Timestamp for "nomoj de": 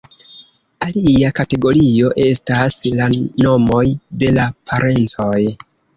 3.45-4.33